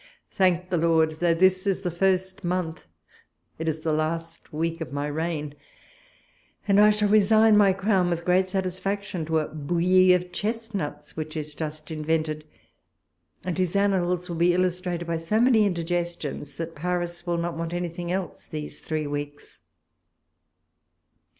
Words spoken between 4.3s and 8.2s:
week of my reign; and I shall resign my crown